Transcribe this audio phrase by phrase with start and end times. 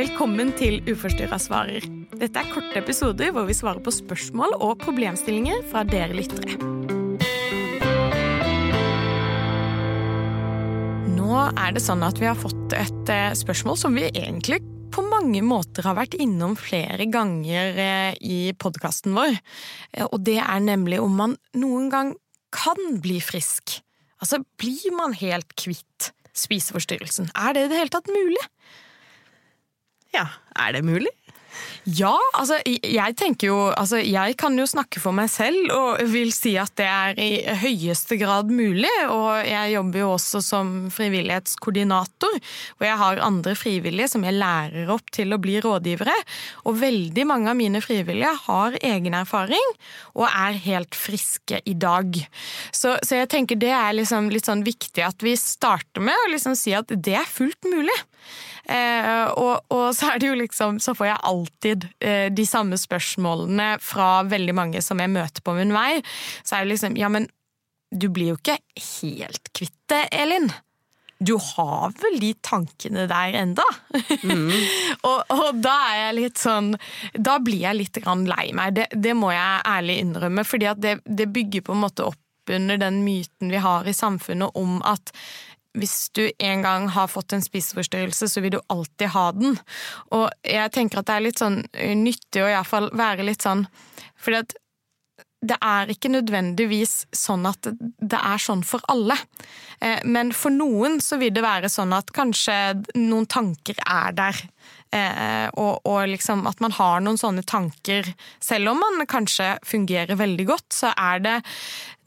[0.00, 1.84] Velkommen til Uforstyrra svarer.
[2.16, 6.54] Dette er korte episoder hvor vi svarer på spørsmål og problemstillinger fra dere lyttere.
[11.18, 14.62] Nå er det sånn at vi har fått et eh, spørsmål som vi egentlig
[14.94, 19.36] på mange måter har vært innom flere ganger eh, i podkasten vår.
[19.36, 22.14] Eh, og det er nemlig om man noen gang
[22.56, 23.82] kan bli frisk.
[24.22, 27.34] Altså, blir man helt kvitt spiseforstyrrelsen?
[27.36, 28.48] Er det i det hele tatt mulig?
[30.14, 30.26] Ja,
[30.58, 31.12] er det mulig?
[31.84, 36.30] Ja, altså jeg tenker jo Altså jeg kan jo snakke for meg selv og vil
[36.34, 37.30] si at det er i
[37.62, 38.90] høyeste grad mulig.
[39.08, 42.36] Og jeg jobber jo også som frivillighetskoordinator,
[42.76, 46.16] hvor jeg har andre frivillige som jeg lærer opp til å bli rådgivere.
[46.68, 49.74] Og veldig mange av mine frivillige har egen erfaring
[50.14, 52.20] og er helt friske i dag.
[52.72, 56.32] Så, så jeg tenker det er liksom litt sånn viktig at vi starter med å
[56.34, 57.96] liksom si at det er fullt mulig.
[58.70, 61.39] Eh, og, og, så er det jo liksom Så får jeg alltid
[62.00, 66.00] eh, de samme spørsmålene fra veldig mange som jeg møter på min vei.
[66.42, 67.28] Så er det liksom Ja, men
[67.90, 68.58] du blir jo ikke
[69.02, 70.50] helt kvitt det, Elin.
[71.20, 73.64] Du har vel de tankene der enda?
[74.22, 74.54] Mm.
[75.08, 76.70] og, og, da er jeg litt sånn
[77.12, 78.00] Da blir jeg litt
[78.30, 78.78] lei meg.
[78.78, 82.18] Det, det må jeg ærlig innrømme, fordi det, det bygger på en måte opp
[82.50, 85.12] under den myten vi har i samfunnet om at
[85.78, 89.58] hvis du en gang har fått en spiseforstyrrelse, så vil du alltid ha den.
[90.16, 93.66] Og jeg tenker at det er litt sånn eh, nyttig å iallfall være litt sånn
[94.40, 94.56] at
[95.40, 99.16] det er ikke nødvendigvis sånn at det er sånn for alle.
[99.80, 102.56] Eh, men for noen så vil det være sånn at kanskje
[102.98, 104.42] noen tanker er der.
[104.90, 108.08] Eh, og, og liksom at man har noen sånne tanker.
[108.42, 111.36] Selv om man kanskje fungerer veldig godt, så er det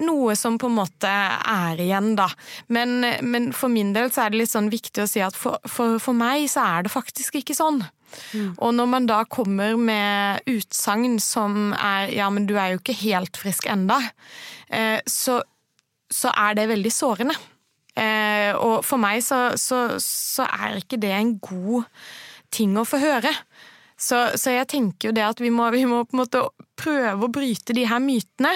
[0.03, 2.28] noe som på en måte er igjen, da.
[2.67, 5.64] Men, men for min del så er det litt sånn viktig å si at for,
[5.64, 7.86] for, for meg så er det faktisk ikke sånn.
[8.34, 8.52] Mm.
[8.59, 13.00] Og når man da kommer med utsagn som er 'ja, men du er jo ikke
[13.00, 14.11] helt frisk enda',
[14.70, 15.39] eh, så,
[16.11, 17.39] så er det veldig sårende.
[17.95, 21.86] Eh, og for meg så, så, så er ikke det en god
[22.53, 23.33] ting å få høre.
[23.99, 26.41] Så, så, jeg tenker jo det at vi må, vi må, på en måte
[26.80, 28.52] prøve å bryte de her mytene,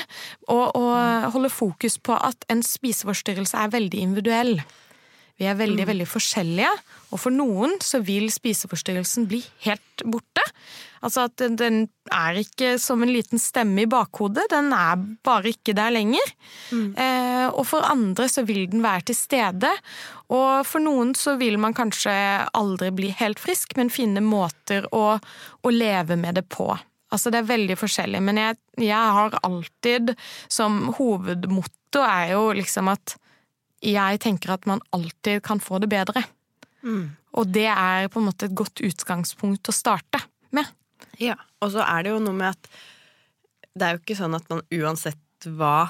[0.50, 4.58] og, og holde fokus på at en spiseforstyrrelse er veldig individuell.
[5.38, 5.90] Vi er veldig, mm.
[5.92, 6.70] veldig forskjellige,
[7.14, 10.42] og for noen så vil spiseforstyrrelsen bli helt borte.
[11.06, 15.76] Altså at den er ikke som en liten stemme i bakhodet, den er bare ikke
[15.78, 16.34] der lenger.
[16.72, 16.90] Mm.
[16.98, 19.72] Eh, og for andre så vil den være til stede,
[20.34, 22.16] og for noen så vil man kanskje
[22.58, 26.72] aldri bli helt frisk, men finne måter å, å leve med det på.
[27.14, 30.12] Altså det er veldig forskjellig, men jeg, jeg har alltid
[30.52, 33.16] som hovedmotto er jo liksom at
[33.84, 36.24] jeg tenker at man alltid kan få det bedre.
[36.82, 37.16] Mm.
[37.38, 40.22] Og det er på en måte et godt utgangspunkt å starte
[40.56, 40.66] med.
[41.22, 42.70] Ja, og så er det jo noe med at
[43.78, 45.90] det er jo ikke sånn at man uansett hva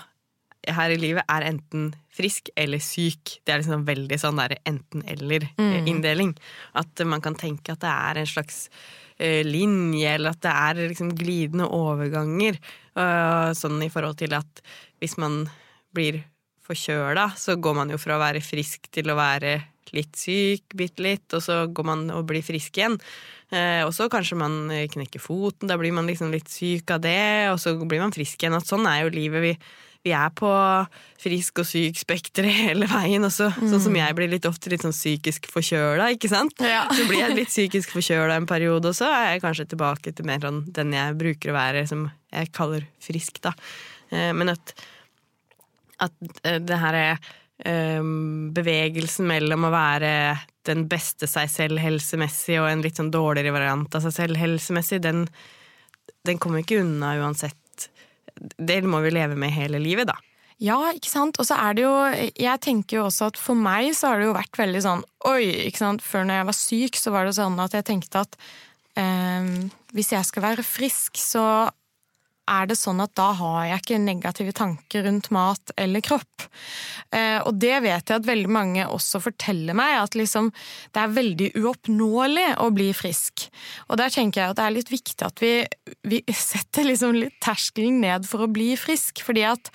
[0.68, 3.38] her i livet er enten frisk eller syk.
[3.46, 6.34] Det er liksom veldig sånn der enten-eller-inndeling.
[6.34, 6.48] Mm.
[6.82, 8.58] At man kan tenke at det er en slags
[9.22, 12.60] uh, linje, eller at det er liksom glidende overganger.
[12.98, 14.64] Uh, sånn i forhold til at
[15.00, 15.46] hvis man
[15.96, 16.24] blir
[16.68, 19.58] forkjøla, så går man jo fra å være frisk til å være
[19.96, 22.98] litt syk, bitte litt, og så går man og blir frisk igjen.
[23.56, 27.48] Eh, og så kanskje man knekker foten, da blir man liksom litt syk av det,
[27.54, 28.58] og så blir man frisk igjen.
[28.58, 29.44] At sånn er jo livet.
[29.46, 29.54] Vi,
[30.08, 30.50] vi er på
[31.22, 33.26] frisk og syk spekteret hele veien.
[33.28, 33.70] Også, mm.
[33.72, 36.60] Sånn som jeg blir litt ofte litt sånn psykisk forkjøla, ikke sant.
[36.64, 36.86] Ja.
[36.98, 40.28] Så blir jeg litt psykisk forkjøla en periode, og så er jeg kanskje tilbake til
[40.28, 43.56] mer sånn den jeg bruker å være, som jeg kaller frisk, da.
[44.12, 44.76] Eh, men at
[46.04, 46.14] at
[46.44, 47.28] eh, det her er
[47.66, 50.12] um, bevegelsen mellom å være
[50.68, 55.02] den beste seg selv helsemessig og en litt sånn dårligere variant av seg selv helsemessig,
[55.04, 55.26] den,
[56.28, 57.90] den kommer ikke unna uansett.
[58.38, 60.18] Det må vi leve med hele livet, da.
[60.62, 61.38] Ja, ikke sant.
[61.38, 61.94] Og så er det jo
[62.34, 65.68] Jeg tenker jo også at for meg så har det jo vært veldig sånn Oi,
[65.68, 66.02] ikke sant.
[66.02, 68.38] Før når jeg var syk, så var det sånn at jeg tenkte at
[68.98, 69.52] eh,
[69.94, 71.46] hvis jeg skal være frisk, så
[72.48, 76.48] er det sånn at da har jeg ikke negative tanker rundt mat eller kropp.
[77.16, 80.52] Eh, og det vet jeg at veldig mange også forteller meg, at liksom
[80.96, 83.48] det er veldig uoppnåelig å bli frisk.
[83.88, 85.54] Og der tenker jeg at det er litt viktig at vi,
[86.08, 89.72] vi setter liksom litt terskelen ned for å bli frisk, fordi at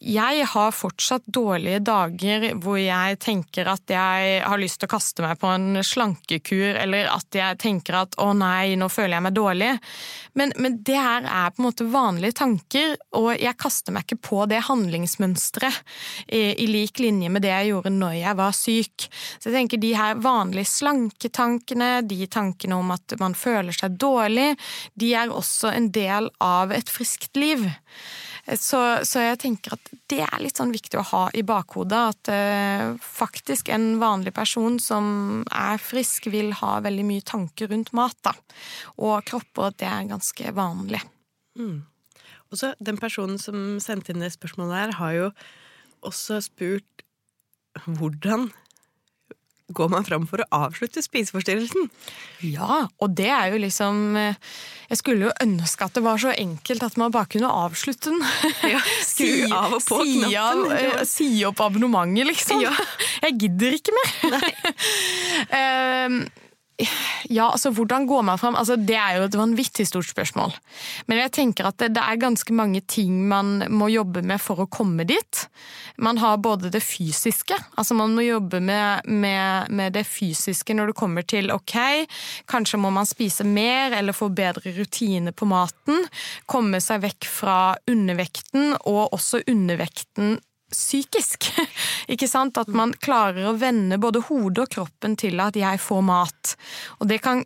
[0.00, 5.24] jeg har fortsatt dårlige dager hvor jeg tenker at jeg har lyst til å kaste
[5.24, 9.36] meg på en slankekur, eller at jeg tenker at å nei, nå føler jeg meg
[9.36, 9.74] dårlig.
[10.40, 14.22] Men, men det her er på en måte vanlige tanker, og jeg kaster meg ikke
[14.30, 15.82] på det handlingsmønsteret
[16.32, 19.06] i, i lik linje med det jeg gjorde når jeg var syk.
[19.36, 24.54] Så jeg tenker de her vanlige slanketankene, de tankene om at man føler seg dårlig,
[24.96, 27.68] de er også en del av et friskt liv.
[28.58, 32.00] Så, så, jeg tenker at det er litt sånn viktig å ha i bakhodet.
[32.14, 37.92] At uh, faktisk en vanlig person som er frisk, vil ha veldig mye tanker rundt
[37.96, 38.16] mat.
[38.26, 38.34] Da.
[38.98, 41.02] Og kropper, det er ganske vanlig.
[41.58, 41.78] Mm.
[42.50, 45.30] Og så Den personen som sendte inn det spørsmålet her, har jo
[46.06, 47.04] også spurt
[47.86, 48.48] hvordan
[49.76, 51.88] går man fram for å avslutte spiseforstyrrelsen?
[52.46, 54.38] Ja, og det er jo liksom eh,
[54.90, 58.22] Jeg skulle jo ønske at det var så enkelt at man bare kunne avslutte den.
[58.74, 60.66] Ja, skru av og på si, knappen.
[60.66, 62.62] Av, eh, si opp abonnementet, liksom.
[62.64, 62.74] Ja.
[63.26, 64.44] Jeg gidder ikke mer.
[65.54, 66.22] um,
[67.30, 68.56] Ja, altså hvordan går man fram?
[68.58, 70.54] Altså, det er jo et vanvittig stort spørsmål.
[71.06, 74.62] Men jeg tenker at det, det, er ganske mange ting man må jobbe med for
[74.64, 75.44] å komme dit.
[76.00, 80.90] Man har både det fysiske, altså man må jobbe med, med, med det fysiske når
[80.90, 81.76] det kommer til ok,
[82.50, 86.06] kanskje må man spise mer eller få bedre rutine på maten.
[86.50, 87.58] Komme seg vekk fra
[87.90, 90.38] undervekten, og også undervekten
[90.72, 91.50] psykisk.
[92.12, 92.58] Ikke sant?
[92.60, 96.54] At man klarer å vende både hodet og kroppen til at jeg får mat.
[97.00, 97.44] Og det kan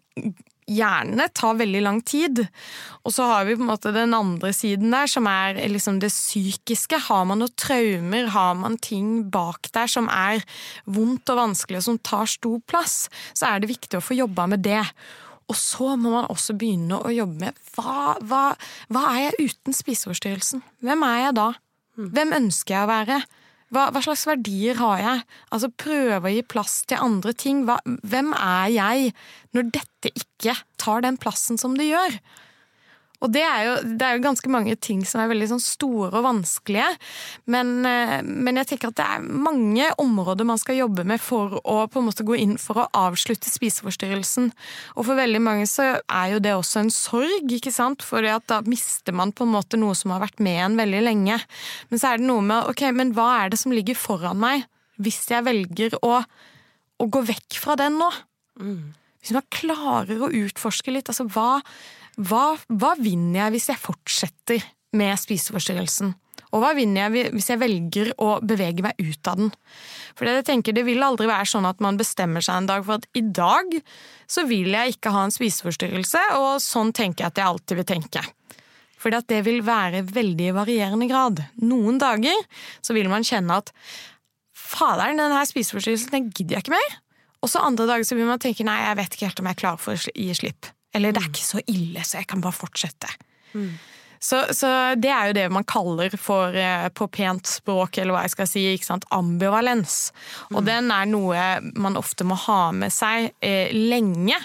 [0.70, 2.40] gjerne ta veldig lang tid.
[3.04, 6.12] Og så har vi på en måte den andre siden der, som er liksom det
[6.12, 7.02] psykiske.
[7.08, 10.44] Har man noen traumer, har man ting bak der som er
[10.84, 12.96] vondt og vanskelig, og som tar stor plass,
[13.36, 14.82] så er det viktig å få jobba med det.
[15.52, 18.44] Og så må man også begynne å jobbe med hva, hva,
[18.88, 20.64] hva er jeg uten spiseforstyrrelsen?
[20.84, 21.50] Hvem er jeg da?
[21.94, 23.18] Hvem ønsker jeg å være?
[23.74, 25.22] Hva, hva, slags verdier har jeg?
[25.54, 27.64] Altså Prøve å gi plass til andre ting.
[27.66, 29.12] Hva, hvem er jeg
[29.56, 32.18] når dette ikke tar den plassen som det gjør?
[33.24, 36.10] Og det er, jo, det er jo ganske mange ting som er veldig sånn store
[36.20, 36.90] og vanskelige.
[37.50, 41.56] Men, eh, men, jeg tenker at det er mange områder man skal jobbe med for
[41.64, 44.50] å på en måte gå inn for å avslutte spiseforstyrrelsen.
[44.98, 48.04] Og for veldig mange så er jo det også en sorg, ikke sant?
[48.04, 51.40] For da mister man på en måte noe som har vært med en veldig lenge.
[51.88, 54.68] Men så er det noe med ok, men hva er det som ligger foran meg,
[55.00, 56.20] hvis jeg velger å,
[57.00, 58.12] å gå vekk fra den nå?
[58.60, 58.92] Mm.
[59.24, 61.62] Hvis man klarer å utforske litt, altså hva
[62.16, 66.14] hva, hva vinner jeg hvis jeg fortsetter med spiseforstyrrelsen?
[66.54, 69.50] Og hva vinner jeg hvis jeg velger å bevege meg ut av den?
[70.14, 73.00] For jeg tenker Det vil aldri være sånn at man bestemmer seg en dag for
[73.00, 73.74] at i dag
[74.30, 77.90] så vil jeg ikke ha en spiseforstyrrelse, og sånn tenker jeg at jeg alltid vil
[77.90, 78.22] tenke.
[79.02, 81.42] Fordi det vil være veldig varierende grad.
[81.60, 82.38] Noen dager
[82.80, 83.74] så vil man kjenne at
[84.56, 86.96] faderen, denne spiseforstyrrelsen den gidder jeg ikke mer.
[87.44, 89.58] Og så andre dager så vil man tenke nei, jeg vet ikke helt om jeg
[89.58, 90.70] er klar for å gi slipp.
[90.94, 93.10] Eller det er ikke så ille, så jeg kan bare fortsette.
[93.54, 93.74] Mm.
[94.24, 98.22] Så, så, det er jo det man kaller for, eh, på pent språk, eller hva
[98.24, 98.62] jeg skal si,
[99.12, 100.14] ambivalens.
[100.48, 100.68] Og mm.
[100.70, 101.42] den er noe
[101.76, 104.38] man ofte må ha med seg eh, lenge.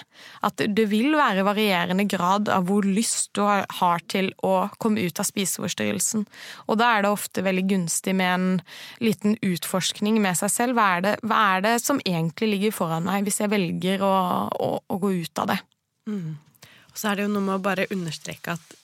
[0.44, 5.16] At det vil være varierende grad av hvor lyst du har til å komme ut
[5.16, 6.28] av spiseforstyrrelsen.
[6.68, 8.62] Og da er det ofte veldig gunstig med en
[9.00, 10.76] liten utforskning med seg selv.
[10.76, 14.14] Hva er det, hva er det som egentlig ligger foran meg, hvis jeg velger å,
[14.52, 15.62] å, å gå ut av det?
[16.10, 16.70] Mm.
[16.90, 18.76] Og så er det jo noe med å bare understreke at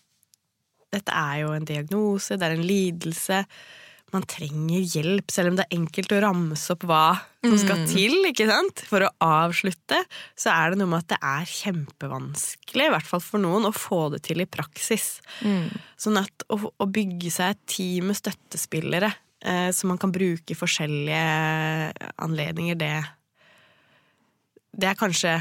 [0.95, 3.43] dette er jo en diagnose, det er en lidelse.
[4.15, 7.89] Man trenger hjelp, selv om det er enkelt å ramse opp hva som skal mm.
[7.91, 8.15] til.
[8.31, 8.85] ikke sant?
[8.87, 9.99] For å avslutte,
[10.39, 13.75] så er det noe med at det er kjempevanskelig, i hvert fall for noen, å
[13.75, 15.17] få det til i praksis.
[15.43, 15.75] Mm.
[15.99, 19.11] Sånn at å, å, bygge seg et team med støttespillere
[19.43, 22.95] eh, som man kan bruke i forskjellige anledninger, det
[24.77, 25.39] Det er kanskje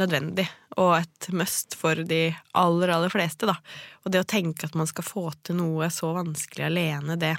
[0.00, 0.46] nødvendig
[0.80, 3.56] og et must for de aller, aller fleste, da.
[4.04, 7.36] Og det å tenke at man skal få til noe så vanskelig alene, det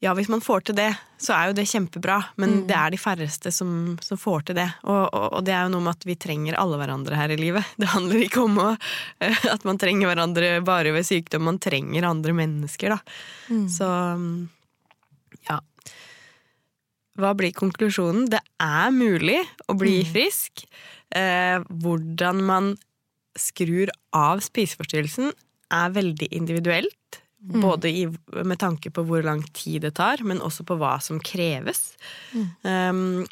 [0.00, 2.66] Ja, hvis man får til det, så er jo det kjempebra, men mm.
[2.68, 4.68] det er de færreste som, som får til det.
[4.84, 7.38] Og, og, og, det er jo noe med at vi trenger alle hverandre her i
[7.40, 7.66] livet.
[7.82, 8.68] Det handler ikke om å,
[9.54, 13.00] at man trenger hverandre bare ved sykdom, man trenger andre mennesker, da.
[13.50, 13.66] Mm.
[13.74, 13.90] Så
[15.50, 15.58] ja.
[17.18, 18.28] Hva blir konklusjonen?
[18.30, 20.10] Det er mulig å bli mm.
[20.12, 20.64] frisk.
[21.14, 22.74] Eh, hvordan man
[23.38, 25.32] skrur av spiseforstyrrelsen,
[25.74, 27.20] er veldig individuelt.
[27.38, 27.60] Mm.
[27.62, 31.20] Både i, med tanke på hvor lang tid det tar, men også på hva som
[31.22, 31.92] kreves.
[32.34, 32.46] Mm.
[32.66, 33.26] Um,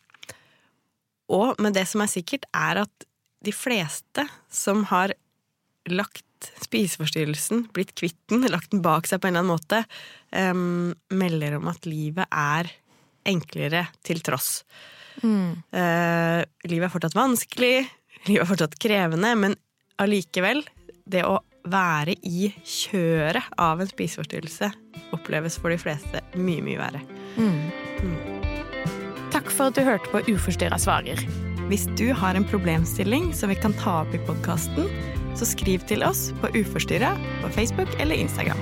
[1.32, 3.06] og, men det som er sikkert, er at
[3.46, 5.14] de fleste som har
[5.90, 6.22] lagt
[6.62, 9.82] spiseforstyrrelsen, blitt kvitt den, lagt den bak seg på en eller annen måte,
[10.30, 12.70] um, melder om at livet er
[13.28, 14.62] enklere til tross.
[15.24, 17.86] Eh, livet er fortsatt vanskelig,
[18.28, 19.56] livet er fortsatt krevende, men
[20.02, 20.64] allikevel,
[21.06, 24.70] det å være i kjøret av en spiseforstyrrelse
[25.16, 27.02] oppleves for de fleste mye, mye verre.
[29.34, 31.20] Takk for at du hørte på Uforstyrra svarer.
[31.66, 34.86] Hvis du har en problemstilling som vi kan ta opp i podkasten,
[35.36, 38.60] så skriv til oss på Uforstyrra på Facebook eller Instagram.